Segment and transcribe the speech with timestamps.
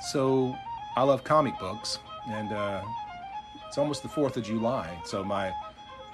[0.00, 0.56] So
[0.96, 1.98] I love comic books,
[2.28, 2.82] and uh,
[3.68, 4.98] it's almost the Fourth of July.
[5.04, 5.52] So my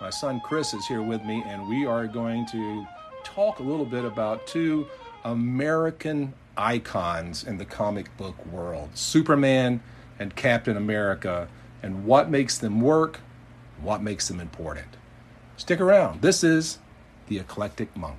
[0.00, 2.86] my son Chris is here with me, and we are going to
[3.22, 4.86] talk a little bit about two
[5.24, 9.80] American icons in the comic book world: Superman
[10.18, 11.48] and Captain America,
[11.82, 13.20] and what makes them work,
[13.80, 14.88] what makes them important.
[15.56, 16.22] Stick around.
[16.22, 16.78] This is
[17.28, 18.18] the Eclectic Monk.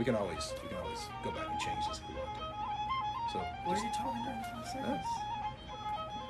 [0.00, 2.42] We can always we can always go back and change this if we want to.
[3.34, 5.06] So What are you talking during five seconds?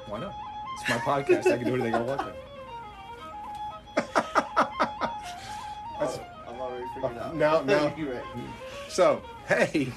[0.08, 0.34] why not?
[0.80, 1.46] It's my podcast.
[1.52, 2.34] I can do anything I want to.
[6.02, 7.36] Oh, I'm already figured out.
[7.36, 8.24] Now- now- You're right.
[8.88, 9.92] So, hey,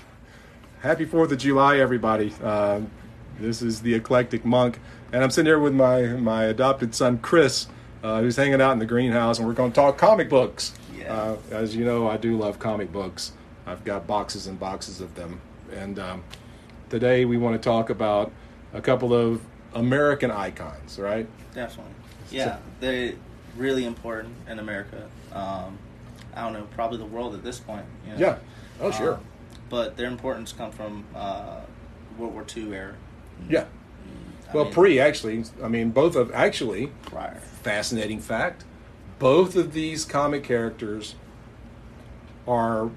[0.82, 2.32] happy 4th of July, everybody.
[2.44, 2.92] Um,
[3.40, 4.80] this is the Eclectic Monk,
[5.14, 7.68] and I'm sitting here with my, my adopted son, Chris,
[8.04, 10.74] uh, who's hanging out in the greenhouse, and we're going to talk comic books.
[10.96, 11.12] Yeah.
[11.14, 13.32] Uh, as you know, I do love comic books.
[13.66, 15.42] I've got boxes and boxes of them.
[15.72, 16.24] And um,
[16.90, 18.32] today we want to talk about
[18.74, 19.42] a couple of
[19.74, 21.28] American icons, right?
[21.54, 21.94] Definitely.
[22.32, 23.14] Yeah, they're
[23.58, 25.08] really important in America.
[25.32, 25.78] Um,
[26.36, 27.86] I don't know, probably the world at this point.
[28.06, 28.20] You know?
[28.20, 28.38] Yeah.
[28.82, 29.16] Oh, sure.
[29.16, 29.26] Um,
[29.70, 31.62] but their importance come from uh,
[32.18, 32.96] World War II era.
[33.50, 33.66] yeah.
[34.50, 35.44] I Well, mean, pre, actually.
[35.64, 37.40] I mean, both of, actually, prior.
[37.40, 38.66] fascinating fact
[39.20, 41.16] both of these comic characters
[42.46, 42.90] are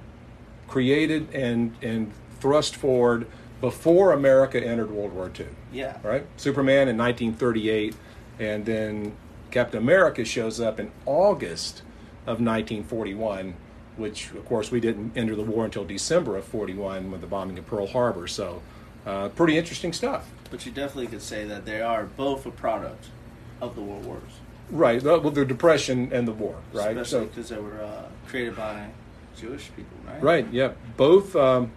[0.69, 3.27] created and and thrust forward
[3.61, 5.47] before America entered World War II.
[5.73, 5.97] Yeah.
[6.03, 6.27] Right?
[6.37, 7.97] Superman in 1938
[8.39, 9.17] and then
[9.51, 11.83] Captain America shows up in August
[12.23, 13.55] of 1941
[13.97, 17.59] which of course we didn't enter the war until December of 41 with the bombing
[17.59, 18.61] of Pearl Harbor so
[19.07, 20.29] uh, pretty interesting stuff.
[20.51, 23.07] But you definitely could say that they are both a product
[23.61, 24.23] of the world wars.
[24.69, 26.97] Right, well, the depression and the war, right?
[26.97, 28.89] Especially because they were uh, created by
[29.37, 30.23] Jewish people, right?
[30.23, 30.53] Right.
[30.53, 30.73] Yeah.
[30.97, 31.71] Both um,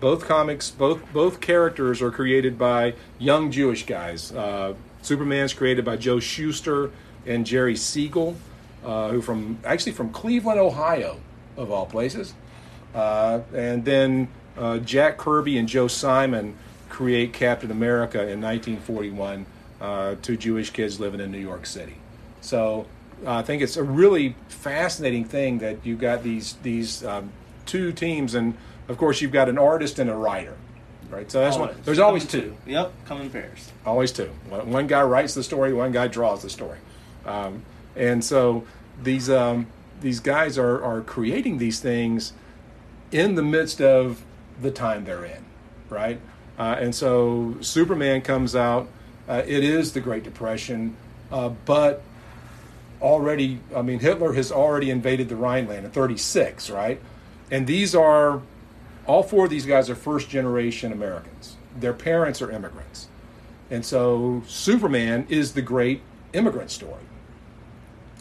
[0.00, 4.32] both comics, both both characters are created by young Jewish guys.
[4.32, 6.90] Uh, Superman's created by Joe Shuster
[7.26, 8.36] and Jerry Siegel,
[8.84, 11.18] uh, who from actually from Cleveland, Ohio,
[11.56, 12.34] of all places.
[12.94, 16.56] Uh, and then uh, Jack Kirby and Joe Simon
[16.88, 19.46] create Captain America in 1941.
[19.80, 21.96] Uh, two Jewish kids living in New York City.
[22.42, 22.86] So
[23.24, 27.32] uh, I think it's a really fascinating thing that you've got these these um,
[27.66, 28.56] two teams, and
[28.88, 30.56] of course you've got an artist and a writer,
[31.10, 31.30] right?
[31.30, 31.74] So that's one.
[31.84, 32.56] There's always Come two.
[32.66, 33.70] Yep, come in pairs.
[33.84, 34.30] Always two.
[34.48, 36.78] One one guy writes the story, one guy draws the story,
[37.26, 37.62] um,
[37.96, 38.64] and so
[39.02, 39.66] these um,
[40.00, 42.32] these guys are are creating these things
[43.12, 44.24] in the midst of
[44.60, 45.44] the time they're in,
[45.88, 46.20] right?
[46.58, 48.88] Uh, and so Superman comes out.
[49.28, 50.96] Uh, it is the Great Depression,
[51.30, 52.02] uh, but
[53.02, 57.00] already, I mean, Hitler has already invaded the Rhineland in 36, right?
[57.50, 58.42] And these are,
[59.06, 61.56] all four of these guys are first generation Americans.
[61.78, 63.08] Their parents are immigrants.
[63.70, 66.02] And so Superman is the great
[66.32, 67.02] immigrant story.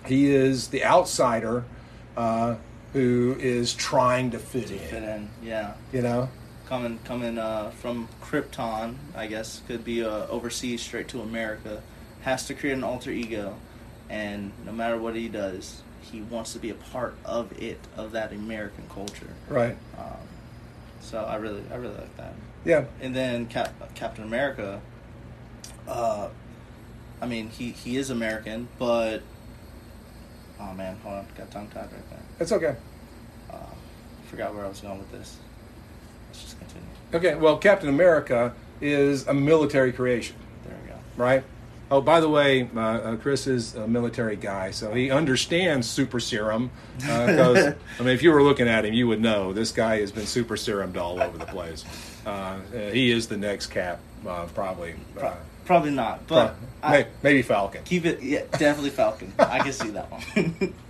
[0.06, 1.66] He is the outsider
[2.16, 2.56] uh,
[2.94, 5.73] who is trying to fit Fit in, in, yeah.
[5.91, 6.29] you know?
[6.68, 11.81] Coming, coming uh, from Krypton, I guess, could be uh, overseas straight to America.
[12.22, 13.56] Has to create an alter ego,
[14.09, 18.11] and no matter what he does, he wants to be a part of it, of
[18.13, 19.27] that American culture.
[19.47, 19.77] Right.
[19.97, 20.17] Um,
[21.01, 22.33] so I really, I really like that.
[22.65, 22.85] Yeah.
[23.01, 24.81] And then Cap- Captain America.
[25.87, 26.29] Uh,
[27.21, 29.21] I mean, he he is American, but
[30.59, 32.19] oh man, hold on, got tongue tied right there.
[32.39, 32.75] It's okay.
[33.49, 33.57] Uh,
[34.29, 35.37] forgot where I was going with this.
[36.27, 36.87] Let's just continue.
[37.13, 40.35] Okay, well, Captain America is a military creation.
[40.65, 40.95] There we go.
[41.17, 41.43] right?
[41.91, 46.19] Oh, by the way, uh, uh, Chris is a military guy, so he understands super
[46.19, 46.69] serum.
[46.97, 50.11] Because I mean, if you were looking at him, you would know this guy has
[50.11, 51.83] been super serumed all over the place.
[52.25, 52.59] Uh, uh,
[52.91, 54.91] he is the next Cap, uh, probably.
[55.17, 57.83] Uh, Pro- probably not, but pro- I, may- maybe Falcon.
[57.85, 58.21] keep it.
[58.21, 59.33] Yeah, definitely Falcon.
[59.39, 60.74] I can see that one.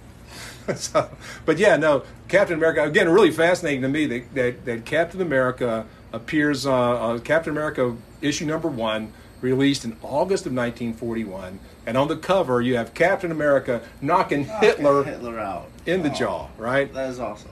[0.75, 1.10] so,
[1.46, 3.07] but yeah, no, Captain America again.
[3.10, 6.66] Really fascinating to me that that, that Captain America appears.
[6.66, 12.18] Uh, uh, Captain America issue number one, released in August of 1941, and on the
[12.18, 16.94] cover you have Captain America knocking Hitler Hitler out in the Oh, jaw, right?
[16.94, 17.51] That is awesome.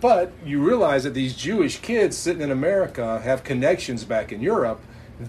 [0.00, 4.80] But you realize that these Jewish kids sitting in America have connections back in Europe.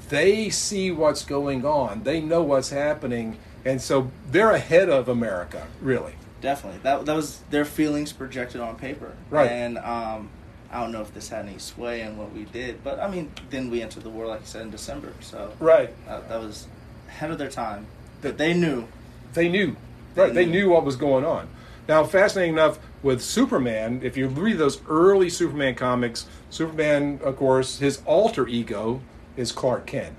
[0.09, 2.03] They see what's going on.
[2.03, 6.13] They know what's happening, and so they're ahead of America, really.
[6.41, 6.81] Definitely.
[6.83, 9.15] That that was their feelings projected on paper.
[9.29, 9.49] Right.
[9.49, 10.29] And um,
[10.71, 13.31] I don't know if this had any sway in what we did, but I mean,
[13.49, 15.13] then we entered the war, like you said, in December.
[15.21, 15.89] So Right.
[16.07, 16.67] that, that was
[17.07, 17.85] ahead of their time.
[18.21, 18.87] That they knew.
[19.33, 19.75] They knew.
[20.15, 20.33] Right.
[20.33, 20.63] They knew.
[20.63, 21.47] knew what was going on.
[21.87, 27.79] Now, fascinating enough, with Superman, if you read those early Superman comics, Superman, of course,
[27.79, 29.01] his alter ego
[29.37, 30.15] is Clark Kent.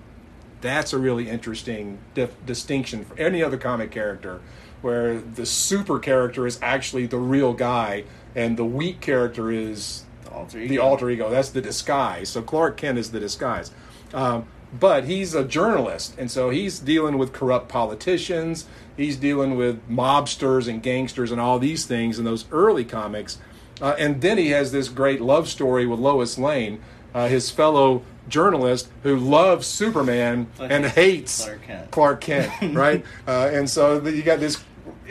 [0.61, 4.41] That's a really interesting dif- distinction for any other comic character,
[4.81, 8.05] where the super character is actually the real guy,
[8.35, 10.05] and the weak character is
[10.39, 10.69] alter ego.
[10.69, 11.31] the alter ego.
[11.31, 12.29] That's the disguise.
[12.29, 13.71] So Clark Kent is the disguise.
[14.15, 14.47] Um,
[14.79, 18.67] but he's a journalist, and so he's dealing with corrupt politicians.
[18.97, 23.39] He's dealing with mobsters and gangsters and all these things in those early comics.
[23.81, 26.81] Uh, and then he has this great love story with Lois Lane,
[27.15, 31.91] uh, his fellow journalist who loves Superman and hates hates Clark Kent.
[31.91, 33.05] Clark Kent, right?
[33.27, 34.63] uh, and so the, you got this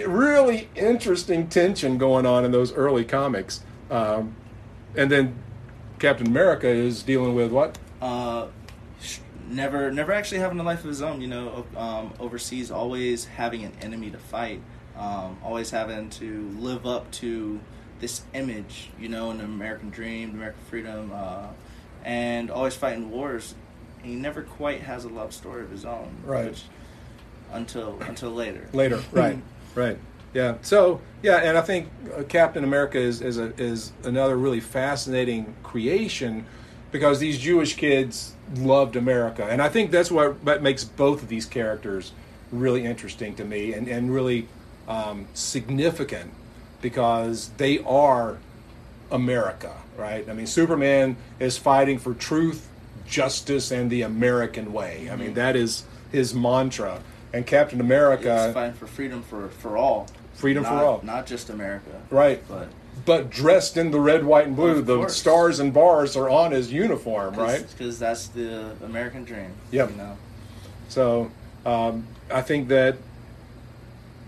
[0.06, 3.64] really interesting tension going on in those early comics.
[3.90, 4.36] Um,
[4.96, 5.36] and then
[6.00, 7.78] Captain America is dealing with what?
[8.02, 8.48] uh,
[9.50, 11.22] never never actually having a life of his own.
[11.22, 14.62] You know, um, overseas, always having an enemy to fight,
[14.98, 17.60] um, always having to live up to
[18.00, 18.90] this image.
[19.00, 21.48] You know, an American dream, American freedom, uh,
[22.04, 23.56] and always fighting wars.
[24.04, 26.50] He never quite has a love story of his own, Right.
[26.50, 26.64] which-
[27.54, 28.68] until until later.
[28.74, 29.40] Later, right,
[29.76, 29.98] right,
[30.34, 30.56] yeah.
[30.62, 35.56] So yeah, and I think uh, Captain America is is a, is another really fascinating
[35.64, 36.46] creation
[36.92, 41.30] because these Jewish kids loved America, and I think that's what what makes both of
[41.30, 42.14] these characters
[42.52, 44.48] really interesting to me and and really
[44.88, 46.32] um, significant
[46.82, 48.38] because they are
[49.12, 50.28] America, right?
[50.30, 52.70] I mean, Superman is fighting for truth,
[53.08, 55.10] justice, and the American way.
[55.12, 57.02] I mean, that is his mantra.
[57.38, 60.08] And Captain America, He's fighting for freedom for for all.
[60.34, 61.02] Freedom for all.
[61.04, 62.02] not just America.
[62.10, 62.44] right?
[62.48, 62.70] But
[63.06, 64.82] But dressed in the red, white, and blue.
[64.82, 65.16] The course.
[65.16, 67.64] stars and bars are on his uniform, right?
[67.78, 69.52] Because that's the American dream.
[69.70, 69.92] Yep.
[69.92, 70.18] You know.
[70.90, 71.32] So
[71.64, 72.98] um, I think that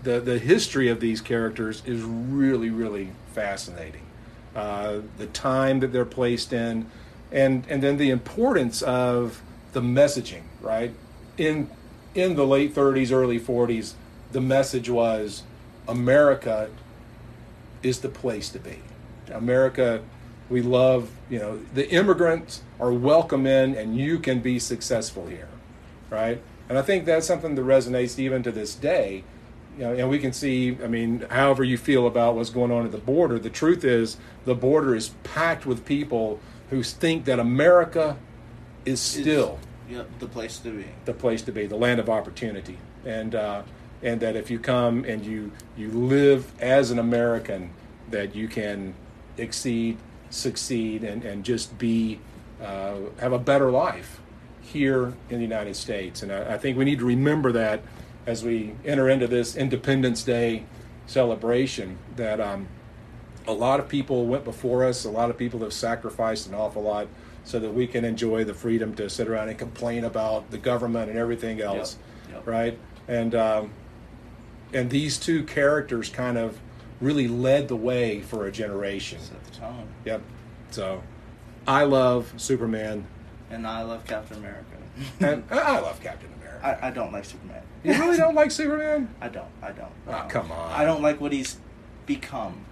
[0.04, 4.06] the the history of these characters is really really fascinating.
[4.54, 6.86] Uh, the time that they're placed in,
[7.32, 9.42] and and then the importance of
[9.72, 10.42] the messaging.
[10.60, 10.92] Right
[11.38, 11.70] in
[12.14, 13.94] in the late 30s, early 40s,
[14.32, 15.44] the message was
[15.88, 16.70] America
[17.82, 18.78] is the place to be.
[19.32, 20.02] America,
[20.48, 25.48] we love, you know, the immigrants are welcome in and you can be successful here,
[26.10, 26.42] right?
[26.68, 29.24] And I think that's something that resonates even to this day.
[29.78, 32.84] You know, and we can see, I mean, however you feel about what's going on
[32.84, 36.40] at the border, the truth is the border is packed with people
[36.70, 38.16] who think that America
[38.84, 39.58] is still
[40.18, 40.84] The place to be.
[41.04, 43.62] the place to be, the land of opportunity, and uh,
[44.02, 47.70] and that if you come and you you live as an American,
[48.10, 48.94] that you can
[49.36, 49.98] exceed,
[50.30, 52.20] succeed, and and just be
[52.62, 54.20] uh, have a better life
[54.62, 56.22] here in the United States.
[56.22, 57.82] And I, I think we need to remember that
[58.26, 60.64] as we enter into this Independence Day
[61.06, 61.98] celebration.
[62.16, 62.68] That um,
[63.46, 65.04] a lot of people went before us.
[65.04, 67.08] A lot of people have sacrificed an awful lot
[67.44, 71.08] so that we can enjoy the freedom to sit around and complain about the government
[71.10, 71.96] and everything else,
[72.30, 72.46] Yep.
[72.46, 72.78] right?
[73.08, 73.70] And um,
[74.72, 76.58] and these two characters kind of
[77.00, 79.18] really led the way for a generation.
[79.20, 79.88] Set the tone.
[80.04, 80.22] Yep.
[80.70, 81.02] So
[81.66, 83.06] I love Superman,
[83.50, 84.64] And I love Captain America.
[85.20, 86.78] and uh, I love Captain America.
[86.82, 87.62] I, I don't like Superman.
[87.82, 89.12] you really don't like Superman?
[89.20, 89.48] I don't.
[89.62, 89.90] I don't.
[90.06, 90.70] Oh, come on.
[90.72, 91.56] I don't like what he's
[92.06, 92.64] become.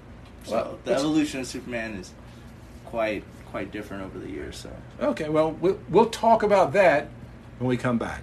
[0.45, 2.13] So Well, the evolution of Superman is
[2.85, 4.57] quite quite different over the years.
[4.57, 7.09] So Okay, well, we'll we'll talk about that
[7.59, 8.23] when we come back.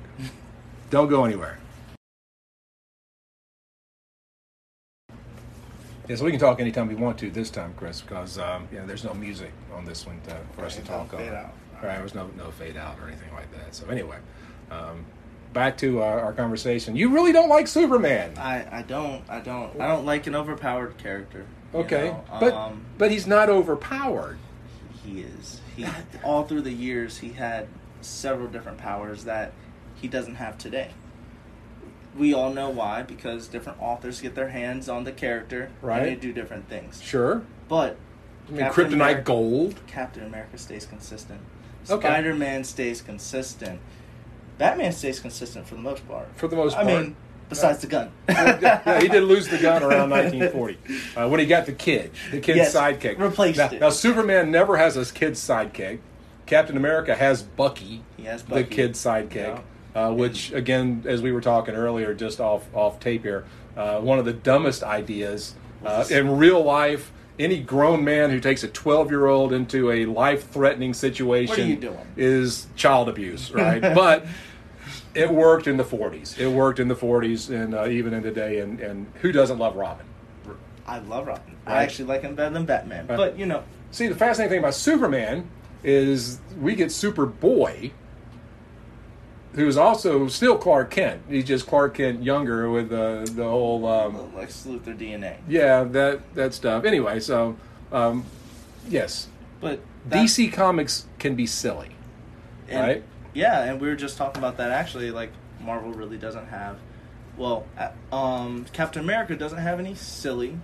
[0.89, 1.57] Don't go anywhere.
[6.07, 8.77] Yeah, so we can talk anytime we want to this time, Chris, because um, you
[8.79, 11.23] know there's no music on this one to, for us to Right, talk no on.
[11.25, 11.53] fade out.
[11.83, 13.73] Right, there's no no fade out or anything like that.
[13.73, 14.17] So anyway,
[14.69, 15.03] um,
[15.53, 16.95] back to our, our conversation.
[16.95, 20.97] You really don't like Superman, I, I don't I don't I don't like an overpowered
[20.99, 21.45] character.
[21.73, 22.09] you okay?
[22.09, 22.23] know?
[22.39, 24.37] But um, but he's not overpowered.
[25.05, 25.85] He is he
[26.23, 27.67] all through the years he had
[28.01, 29.53] several different powers that
[29.95, 30.91] he doesn't have today.
[32.17, 35.99] We all know why because different authors get their hands on the character Right.
[35.99, 37.01] and they do different things.
[37.01, 37.97] Sure, But
[38.47, 39.75] I mean Captain Kryptonite America- Gold.
[39.87, 41.41] Captain America stays consistent.
[41.89, 42.07] Okay.
[42.07, 43.79] Spider Man stays consistent.
[44.57, 46.27] Batman stays consistent for the most part.
[46.35, 46.87] For the most I part.
[46.87, 47.15] mean,
[47.49, 48.11] besides the gun.
[48.29, 50.77] yeah, he did lose the gun around 1940
[51.17, 53.19] uh, when he got the kid, the kid's Yes, sidekick.
[53.19, 53.79] replaced now, it.
[53.79, 55.99] Now, Superman never has his kid's sidekick.
[56.45, 59.61] Captain America has Bucky, He has the kid's sidekick,
[59.95, 64.19] uh, which, again, as we were talking earlier, just off off tape here, uh, one
[64.19, 67.11] of the dumbest ideas uh, in real life.
[67.37, 72.67] Any grown man who takes a 12 year old into a life threatening situation is
[72.77, 73.81] child abuse, right?
[73.95, 74.25] but
[75.15, 76.37] it worked in the 40s.
[76.37, 78.59] It worked in the 40s and uh, even in today.
[78.59, 80.05] And, and who doesn't love Robin?
[80.87, 81.55] I love Robin.
[81.65, 81.77] Right.
[81.79, 83.07] I actually like him better than Batman.
[83.07, 83.17] Right.
[83.17, 85.49] But you know, See, the fascinating thing about Superman
[85.83, 87.91] is we get Superboy,
[89.53, 91.21] who's also still Clark Kent.
[91.29, 95.37] He's just Clark Kent younger with the the whole um, Lex Luthor DNA.
[95.47, 96.83] yeah that that stuff.
[96.85, 97.55] Anyway, so
[97.91, 98.25] um,
[98.89, 99.27] yes,
[99.61, 99.79] But
[100.09, 101.91] that- DC Comics can be silly,
[102.67, 103.03] and- right?
[103.35, 104.71] Yeah, and we were just talking about that.
[104.71, 106.77] Actually, like Marvel really doesn't have.
[107.37, 107.67] Well,
[108.11, 110.57] um, Captain America doesn't have any silly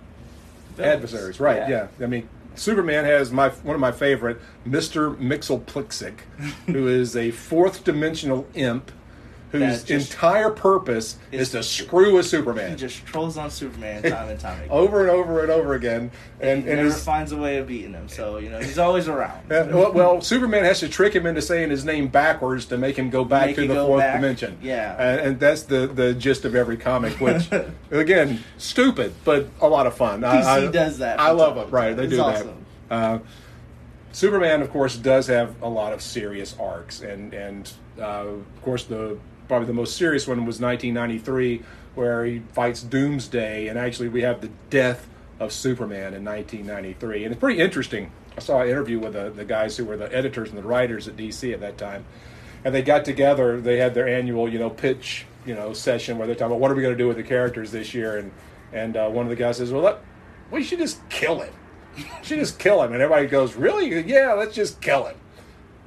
[0.74, 0.94] villains.
[0.94, 1.68] adversaries, right?
[1.68, 1.88] Yeah.
[2.00, 6.20] I mean, Superman has my one of my favorite, Mister Mxyzptlk,
[6.66, 8.90] who is a fourth dimensional imp.
[9.52, 12.70] Whose entire purpose is, to screw with Superman.
[12.70, 14.70] He just trolls on Superman time and time again.
[14.70, 17.66] over and over and over again, and he and never his, finds a way of
[17.66, 18.08] beating him.
[18.08, 19.50] So you know he's always around.
[19.50, 23.10] Well, well, Superman has to trick him into saying his name backwards to make him
[23.10, 24.20] go back Make to the fourth back.
[24.20, 24.58] dimension.
[24.62, 24.96] Yeah.
[24.98, 27.20] and, and that's the the gist of every comic.
[27.20, 27.48] Which,
[27.90, 30.24] again, stupid but a lot of fun.
[30.24, 31.70] I- DC I, does that I love it.
[31.70, 32.64] Right, they It's do awesome.
[32.88, 32.94] that.
[32.94, 33.18] Uh,
[34.12, 38.84] Superman, of course, does have a lot of serious arcs, and and uh, of course
[38.84, 39.18] the
[39.52, 41.60] probably the most serious one was 1993,
[41.94, 45.06] where he fights Doomsday, and actually we have the death
[45.38, 48.10] of Superman in 1993, and it's pretty interesting.
[48.34, 51.06] I saw an interview with the, the guys who were the editors and the writers
[51.06, 52.06] at DC at that time,
[52.64, 53.60] and they got together.
[53.60, 56.70] They had their annual, you know, pitch, you know, session where they're talking about what
[56.70, 58.32] are we going to do with the characters this year, and
[58.72, 59.98] and uh, one of the guys says, well, let,
[60.50, 61.52] we should just kill him.
[61.94, 64.00] We should just kill him, and everybody goes, really?
[64.00, 65.16] Yeah, let's just kill him.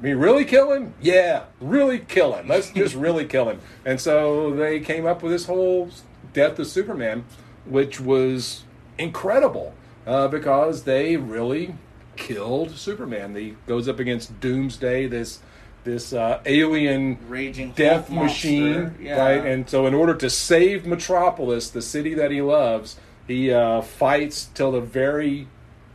[0.01, 0.93] Mean, really kill him?
[1.01, 2.47] Yeah, really kill him.
[2.47, 3.61] Let's just really kill him.
[3.85, 5.89] And so they came up with this whole
[6.33, 7.25] death of Superman,
[7.65, 8.63] which was
[8.97, 9.73] incredible
[10.05, 11.75] uh, because they really
[12.17, 13.35] killed Superman.
[13.35, 15.39] He goes up against Doomsday, this
[15.85, 19.19] this uh, alien Raging death machine, Yeah.
[19.23, 19.45] right?
[19.45, 22.95] And so, in order to save Metropolis, the city that he loves,
[23.27, 25.47] he uh, fights till the very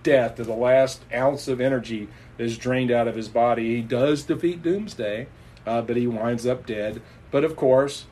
[0.04, 2.06] death, to the last ounce of energy
[2.40, 3.76] is drained out of his body.
[3.76, 5.26] He does defeat Doomsday,
[5.66, 7.02] uh, but he winds up dead.
[7.30, 8.06] But of course,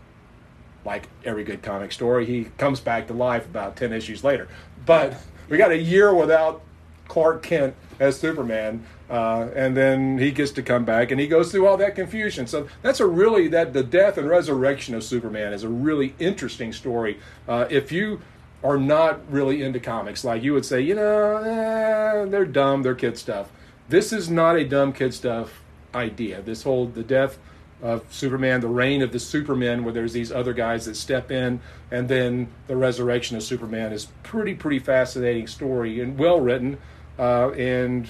[0.85, 4.49] like every good comic story, he comes back to life about 10 issues later.
[4.87, 6.63] But we got a year without
[7.09, 11.51] Clark Kent as Superman, uh, and then he gets to come back and he goes
[11.51, 12.47] through all that confusion.
[12.47, 16.73] So that's a really, that the death and resurrection of Superman is a really interesting
[16.73, 17.19] story.
[17.49, 18.21] Uh, if you
[18.63, 22.95] are not really into comics, like you would say, you know, eh, they're dumb, they're
[22.95, 23.51] kid stuff.
[23.89, 25.63] This is not a dumb kid stuff
[25.95, 26.43] idea.
[26.43, 27.39] This whole, the death
[27.83, 31.61] of Superman, the reign of the Supermen, where there's these other guys that step in,
[31.91, 36.79] and then the resurrection of Superman is pretty, pretty fascinating story and well written,
[37.19, 38.09] uh, and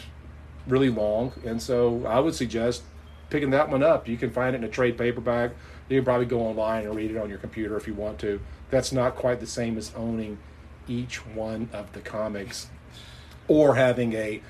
[0.66, 1.32] really long.
[1.44, 2.82] And so I would suggest
[3.30, 4.08] picking that one up.
[4.08, 5.52] You can find it in a trade paperback.
[5.88, 8.40] You can probably go online and read it on your computer if you want to.
[8.70, 10.38] That's not quite the same as owning
[10.86, 12.68] each one of the comics
[13.46, 14.42] or having a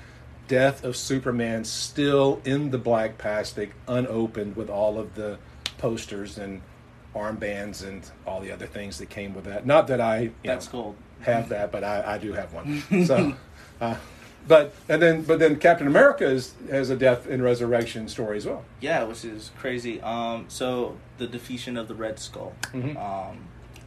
[0.49, 5.37] death of Superman still in the black plastic, unopened with all of the
[5.77, 6.61] posters and
[7.15, 9.65] armbands and all the other things that came with that.
[9.65, 10.95] Not that I that's know, gold.
[11.21, 12.83] have that, but I, I do have one.
[13.05, 13.33] So,
[13.79, 13.95] uh,
[14.47, 18.45] but and then but then Captain America is, has a death and resurrection story as
[18.45, 18.63] well.
[18.81, 20.01] Yeah, which is crazy.
[20.01, 22.53] Um, so the defeation of the Red Skull.
[22.73, 22.97] Mhm.
[22.97, 23.37] Um,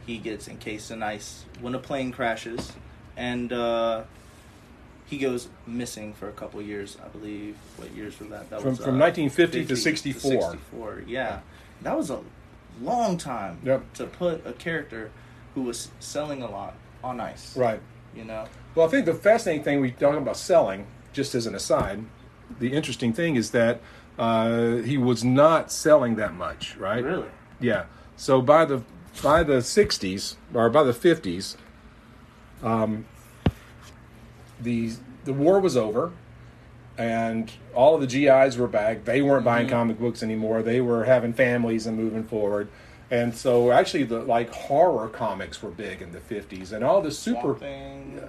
[0.05, 2.73] he gets encased in ice when a plane crashes,
[3.17, 4.03] and uh,
[5.05, 6.97] he goes missing for a couple years.
[7.03, 7.55] I believe.
[7.77, 8.49] What years was that?
[8.49, 10.31] That From- was from 1950 to 64.
[10.51, 11.03] 64.
[11.07, 11.39] Yeah,
[11.81, 12.19] that was a
[12.81, 13.93] long time Yep.
[13.93, 15.11] to put a character
[15.55, 17.55] who was selling a lot on ice.
[17.55, 17.79] Right.
[18.15, 18.45] You know.
[18.75, 22.05] Well, I think the fascinating thing we talking about selling, just as an aside,
[22.59, 23.79] the interesting thing is that
[24.17, 27.03] uh, he was not selling that much, right?
[27.03, 27.27] Really.
[27.59, 27.85] Yeah.
[28.15, 28.83] So by the
[29.21, 31.55] by the '60s or by the '50s,
[32.63, 33.05] um,
[34.63, 34.93] the
[35.25, 36.11] the war was over,
[36.97, 39.05] and all of the GIs were back.
[39.05, 40.61] They weren't buying comic books anymore.
[40.61, 42.69] They were having families and moving forward.
[43.11, 47.11] And so, actually, the like horror comics were big in the '50s, and all the
[47.11, 48.19] super Thing,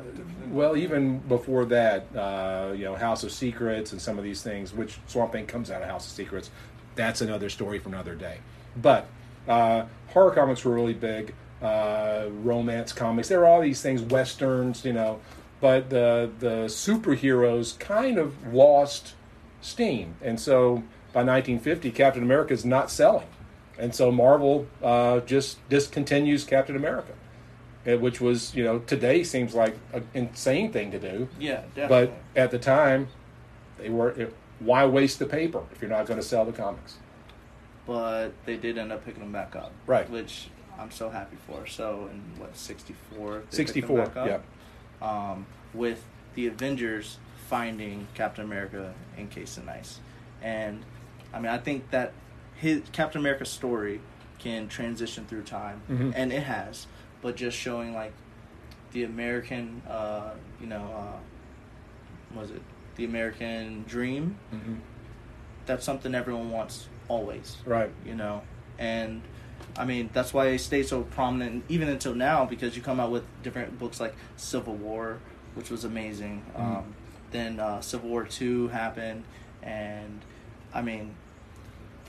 [0.50, 4.74] well, even before that, uh, you know, House of Secrets and some of these things,
[4.74, 6.50] which Swamp Thing comes out of House of Secrets,
[6.96, 8.38] that's another story for another day.
[8.76, 9.06] But
[9.48, 13.28] uh, horror comics were really big, uh, romance comics.
[13.28, 15.20] There were all these things, westerns, you know.
[15.64, 19.14] But the the superheroes kind of lost
[19.62, 20.82] steam, and so
[21.14, 23.28] by 1950, Captain America is not selling,
[23.78, 27.14] and so Marvel uh, just discontinues Captain America
[27.86, 32.12] uh, which was you know today seems like an insane thing to do Yeah, definitely.
[32.34, 33.08] but at the time
[33.78, 36.96] they were it, why waste the paper if you're not going to sell the comics
[37.86, 39.70] but they did end up picking them back up.
[39.86, 40.08] Right.
[40.08, 41.66] Which I'm so happy for.
[41.66, 43.30] So in what 64?
[43.30, 44.38] they picked them 64 yeah
[45.04, 46.02] um, with
[46.34, 47.18] the Avengers
[47.48, 50.00] finding Captain America encased in ice,
[50.42, 50.82] and
[51.32, 52.12] I mean I think that
[52.56, 54.00] his Captain America's story
[54.38, 56.12] can transition through time, Mhm.
[56.16, 56.86] and it has,
[57.22, 58.12] but just showing like
[58.92, 60.30] the American, uh,
[60.60, 62.62] you know, uh, was it
[62.96, 64.36] the American dream?
[64.52, 64.78] Mhm.
[65.66, 67.90] That's something everyone wants always Right.
[68.06, 68.40] you know
[68.78, 69.20] and
[69.76, 73.10] i mean that's why it stayed so prominent even until now because you come out
[73.10, 75.18] with different books like civil war
[75.54, 76.60] which was amazing Mhm.
[76.78, 76.84] um,
[77.32, 79.24] then uh, civil war 2 happened
[79.62, 80.20] and
[80.72, 81.14] i mean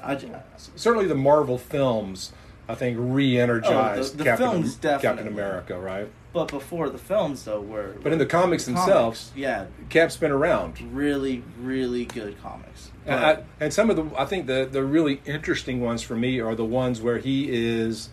[0.04, 0.30] I, j-
[0.76, 2.32] Certainly, the Marvel films,
[2.70, 4.70] I think, re-energized Oh, the- the Captain,
[5.02, 5.28] Captain.
[5.28, 6.08] America, right?
[6.36, 10.80] But before the films though were But in the comics themselves, yeah Cap's been around.
[10.94, 15.22] really really good comics And, I, and some of the, I think the the really
[15.26, 18.10] interesting ones for me are the ones where he is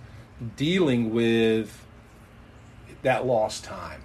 [0.57, 1.85] dealing with
[3.03, 4.03] that lost time.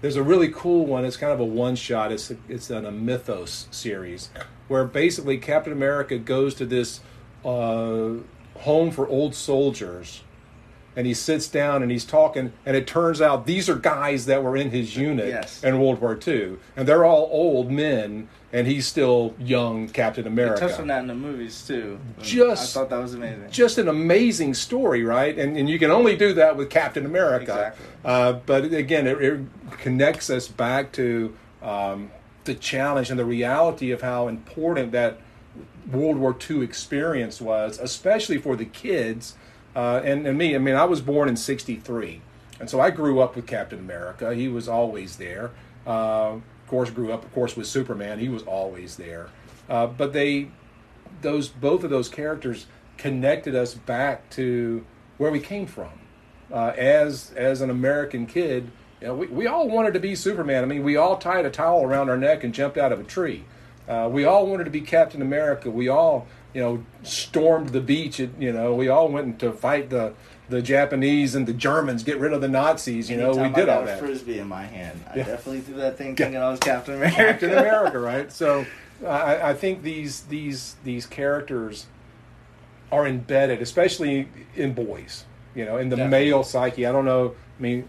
[0.00, 1.04] There's a really cool one.
[1.04, 2.10] It's kind of a one shot.
[2.12, 4.30] It's it's in a Mythos series
[4.68, 7.00] where basically Captain America goes to this
[7.44, 8.14] uh,
[8.58, 10.22] home for old soldiers,
[10.96, 14.42] and he sits down and he's talking, and it turns out these are guys that
[14.42, 15.62] were in his unit Yes.
[15.64, 20.30] in World War II, and they're all old men, and he's still young Captain They
[20.30, 20.60] America.
[20.68, 23.88] touched on that in the movies too Just- i thought that was amazing just an
[23.88, 25.38] amazing story, right?
[25.38, 27.42] And and you can only do that with Captain America.
[27.52, 27.86] Exactly.
[28.04, 29.40] Uh, but again, it, it
[29.78, 32.10] connects us back to um,
[32.44, 35.18] the challenge and the reality of how important that
[35.90, 39.34] World War II experience was, especially for the kids
[39.74, 40.54] uh, and, and me.
[40.54, 42.20] I mean, I was born in '63,
[42.60, 44.34] and so I grew up with Captain America.
[44.34, 45.50] He was always there.
[45.86, 48.18] Uh, of course, grew up, of course, with Superman.
[48.18, 49.30] He was always there.
[49.68, 50.48] Uh, but they
[51.20, 54.84] those both of those characters connected us back to
[55.18, 55.90] where we came from
[56.52, 58.70] uh, as as an American kid.
[59.00, 60.62] You know, we, we all wanted to be Superman.
[60.62, 63.04] I mean, we all tied a towel around our neck and jumped out of a
[63.04, 63.44] tree.
[63.88, 65.70] Uh, we all wanted to be Captain America.
[65.70, 68.20] We all, you know, stormed the beach.
[68.20, 70.14] At, you know, we all went to fight the
[70.48, 73.08] the Japanese and the Germans, get rid of the Nazis.
[73.08, 73.98] You know, we did all a that.
[74.00, 75.00] frisbee in my hand.
[75.10, 75.24] I Yeah.
[75.24, 77.16] definitely threw that thing thinking I was Captain America.
[77.16, 78.30] Captain America, right?
[78.30, 78.66] So
[79.06, 81.86] I, I think these these these characters
[82.90, 85.24] are embedded, especially in boys.
[85.54, 86.26] You know, in the Definitely.
[86.30, 86.86] male psyche.
[86.86, 87.34] I don't know.
[87.58, 87.88] I mean,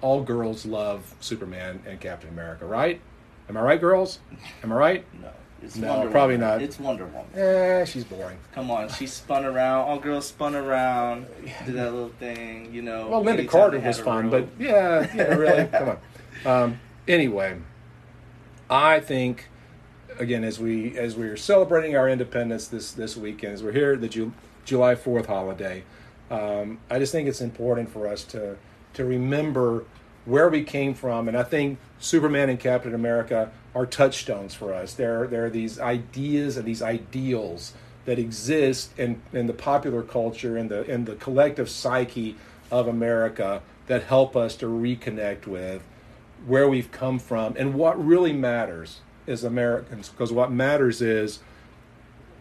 [0.00, 3.00] all girls love Superman and Captain America, right?
[3.48, 4.18] Am I right, girls?
[4.62, 5.04] Am I right?
[5.22, 5.30] No,
[5.62, 6.48] it's No, Wonder probably Woman.
[6.50, 6.62] not.
[6.62, 7.26] It's Wonder Woman.
[7.34, 8.38] Eh, she's boring.
[8.54, 9.86] Come on, she spun around.
[9.88, 11.26] All girls spun around,
[11.64, 13.08] did that little thing, you know.
[13.08, 15.88] Well, Lynda Carter was fun, but yeah, yeah, really, come
[16.44, 16.62] on.
[16.62, 17.56] Um, anyway,
[18.68, 19.48] I think
[20.18, 24.08] again as we as we're celebrating our independence this this weekend, as we're here the
[24.08, 24.32] Ju-
[24.64, 25.84] July Fourth holiday,
[26.30, 28.56] um, I just think it's important for us to
[28.94, 29.84] to remember
[30.24, 34.94] where we came from, and I think Superman and Captain America are touchstones for us.
[34.94, 37.74] There there are these ideas and these ideals
[38.06, 42.36] that exist in, in the popular culture and the in the collective psyche
[42.70, 45.82] of America that help us to reconnect with
[46.46, 50.08] where we've come from and what really matters as Americans.
[50.08, 51.40] Because what matters is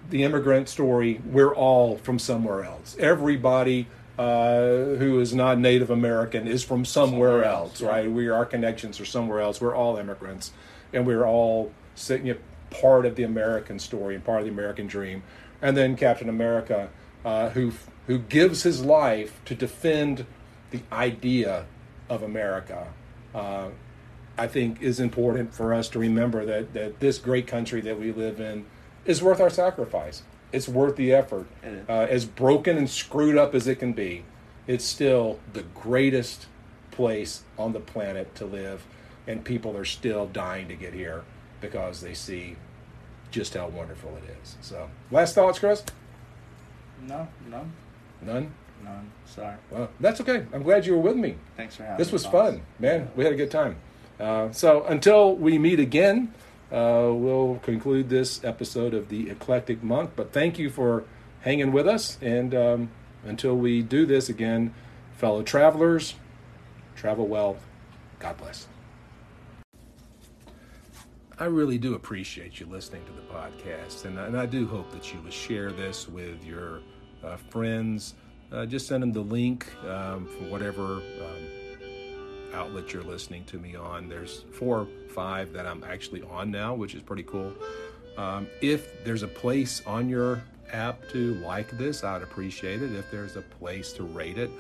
[0.10, 1.22] the immigrant story.
[1.26, 2.96] We're all from somewhere else.
[3.00, 7.88] Everybody uh, who is not Native American is from somewhere, Somewhere else, else, yeah.
[7.90, 8.12] right?
[8.12, 9.60] We our connections are somewhere else.
[9.60, 10.52] We're all immigrants,
[10.96, 12.40] and we're all sitting, you know,
[12.72, 15.24] part of the American story and part of the American dream.
[15.62, 16.90] And then Captain America,
[17.24, 17.74] uh, who
[18.08, 20.26] who gives his life to defend
[20.72, 21.66] the idea
[22.10, 22.88] of America.
[23.34, 23.70] Uh,
[24.38, 28.12] I think is important for us to remember that that this great country that we
[28.12, 28.66] live in
[29.06, 30.24] is worth our sacrifice.
[30.52, 31.48] It's worth the effort.
[31.90, 34.24] Uh, as broken and screwed up as it can be,
[34.68, 36.48] it's still the greatest
[36.92, 38.86] place on the planet to live,
[39.28, 41.24] and people are still dying to get here
[41.62, 42.56] because they see
[43.32, 44.58] just how wonderful it is.
[44.62, 45.84] So, last thoughts, Chris?
[47.02, 47.72] No, none.
[48.22, 48.52] None.
[48.84, 49.12] none.
[49.26, 49.56] Sorry.
[49.72, 50.46] Well, that's okay.
[50.54, 51.36] I'm glad you were with me.
[51.58, 53.10] Thanks for having This was fun, man.
[53.16, 53.78] We had a good time.
[54.20, 56.34] Uh, so until we meet again,
[56.72, 60.12] uh, we'll conclude this episode of the Eclectic Monk.
[60.16, 61.04] But thank you for
[61.42, 62.18] hanging with us.
[62.22, 62.92] And um,
[63.24, 64.74] until we do this again,
[65.18, 66.16] fellow travelers,
[66.96, 67.58] travel well.
[68.20, 68.68] God bless.
[71.38, 75.14] I really do appreciate you listening to the podcast, and, and I do hope that
[75.14, 76.80] you would share this with your
[77.26, 78.14] uh, friends.
[78.54, 81.82] Uh, just send them the link um, for whatever um,
[82.54, 84.08] outlet you're listening to me on.
[84.08, 87.54] There's four or five that I'm actually on now, which is pretty cool.
[88.18, 92.96] Um, if there's a place on your app to like this, I'd appreciate it.
[92.96, 94.52] If there's a place to rate it,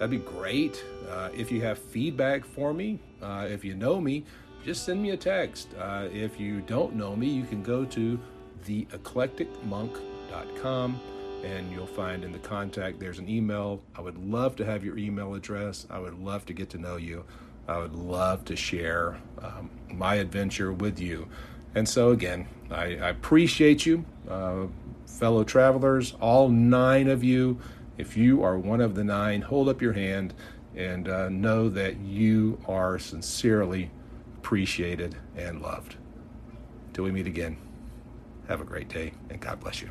[0.00, 0.84] that'd be great.
[1.08, 4.24] Uh, if you have feedback for me, Uh, if you know me,
[4.64, 5.68] just send me a text.
[5.78, 8.18] Uh, if you don't know me, you can go to
[8.66, 11.00] theeclecticmonk.com
[11.44, 13.82] and you'll find in the contact there's an email.
[13.94, 15.86] I would love to have your email address.
[15.90, 17.24] I would love to get to know you.
[17.68, 21.28] I would love to share um, my adventure with you.
[21.74, 24.66] And so, again, I, I appreciate you, uh,
[25.06, 27.60] fellow travelers, all nine of you.
[27.98, 30.32] If you are one of the nine, hold up your hand
[30.74, 33.90] and uh, know that you are sincerely
[34.44, 35.96] appreciated and loved.
[36.92, 37.56] Till we meet again,
[38.46, 39.88] have a great day and God bless you.